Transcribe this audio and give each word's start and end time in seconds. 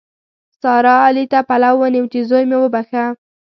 سارا؛ 0.61 0.95
علي 1.07 1.25
ته 1.31 1.39
پلو 1.49 1.73
ونیو 1.79 2.09
چې 2.11 2.19
زوی 2.29 2.43
مې 2.49 2.57
وبښه. 2.59 3.05